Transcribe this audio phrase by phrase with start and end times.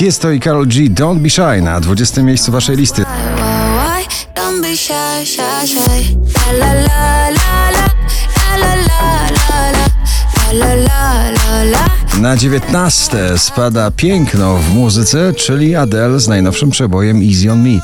[0.00, 0.88] Tiesto i Karol G.
[0.90, 2.22] Don't Be Shy na 20.
[2.22, 3.04] miejscu waszej listy.
[12.20, 17.80] Na 19 spada piękno w muzyce, czyli Adele z najnowszym przebojem Easy on Me.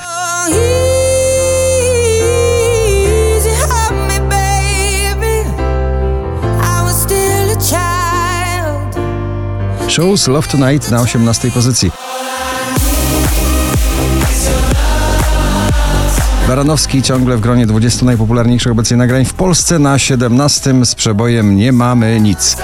[9.96, 11.90] Shows Love Tonight na 18 pozycji.
[16.48, 21.72] Baranowski ciągle w gronie 20 najpopularniejszych obecnie nagrań w Polsce na 17 z przebojem Nie
[21.72, 22.56] mamy nic.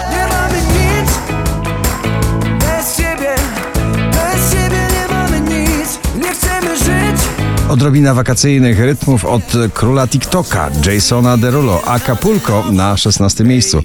[7.73, 9.43] Odrobina wakacyjnych rytmów od
[9.75, 13.83] króla TikToka, Jasona Derulo, Acapulco na 16 miejscu.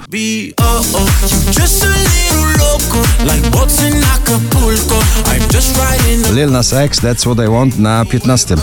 [6.29, 8.55] a Lil Nas X, That's What I Want na 15.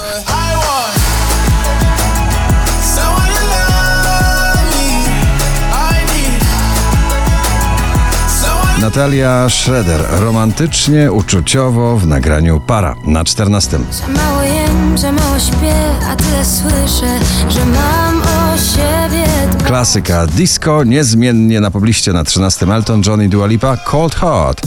[8.84, 13.78] Natalia Schroeder, romantycznie, uczuciowo w nagraniu Para na 14.
[13.90, 15.74] Za mało jem, za mało śpię,
[16.10, 17.18] a tyle słyszę,
[17.48, 19.66] że mam o siebie dbać.
[19.66, 22.66] Klasyka disco, niezmiennie na pobliście na 13.
[22.66, 24.66] Elton John i Dua Lipa, Cold Heart.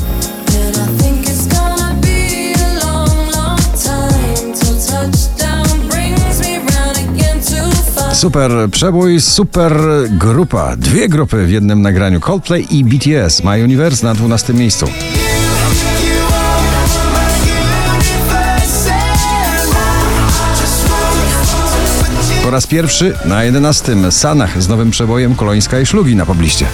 [8.18, 9.74] Super przebój, super
[10.10, 10.76] grupa.
[10.76, 12.20] Dwie grupy w jednym nagraniu.
[12.20, 13.44] Coldplay i BTS.
[13.44, 14.88] My Universe na 12 miejscu.
[22.44, 24.12] Po raz pierwszy na 11.
[24.12, 26.66] Sanach z nowym przebojem Kolońska i Szlugi na pobliście.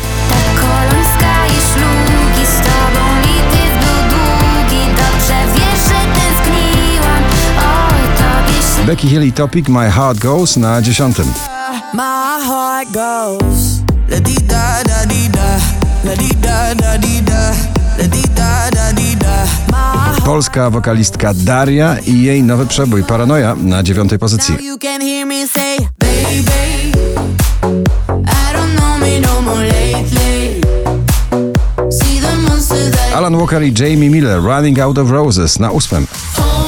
[8.85, 11.23] Becky Hill i Topic My Heart Goes na 10.
[11.93, 13.79] My heart goes
[14.09, 15.55] la di da da di da,
[16.03, 17.55] la di da da di da,
[17.97, 19.47] la di da da di da.
[19.71, 24.55] My Polska wokalistka Daria i jej nowy przebój Paranoja na 9 pozycji.
[24.61, 26.91] you can hear me say, baby,
[28.27, 30.61] I don't know me no more lately.
[33.15, 36.62] Alan Walker i Jamie Miller Running Out of Roses na 8.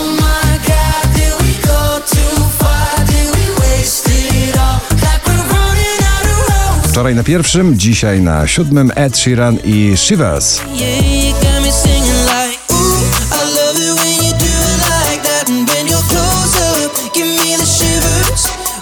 [6.96, 10.62] Wczoraj na pierwszym, dzisiaj na siódmym Ed Sheeran i Shivers.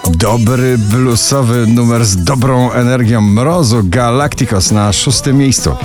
[0.10, 5.76] Dobry bluesowy numer z dobrą energią mrozu Galacticos na szóstym miejscu.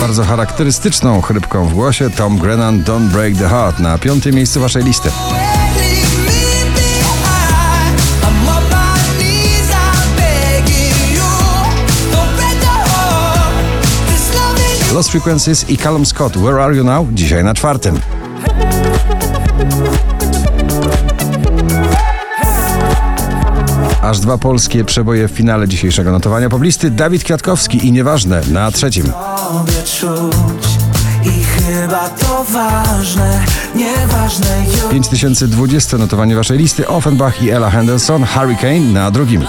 [0.00, 4.84] Bardzo charakterystyczną chrypką w głosie Tom Grennan Don't Break the Heart na piątym miejscu waszej
[4.84, 5.10] listy.
[14.92, 17.06] Lost Frequencies i Callum Scott Where Are You Now?
[17.12, 18.00] Dzisiaj na czwartym.
[24.02, 29.12] Aż dwa polskie przeboje w finale dzisiejszego notowania poblisty Dawid Kwiatkowski i Nieważne na trzecim.
[31.24, 33.40] I chyba to ważne
[33.74, 39.44] Nieważne już 5020 notowanie waszej listy Offenbach i Ella Henderson Hurricane na drugim.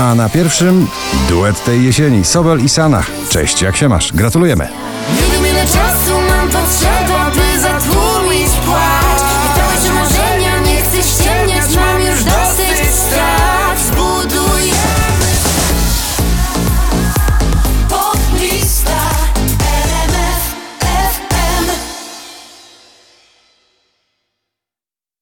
[0.00, 0.86] A na pierwszym
[1.28, 3.02] duet tej jesieni Sobel i Sana.
[3.28, 4.12] Cześć, jak się masz?
[4.12, 4.68] Gratulujemy.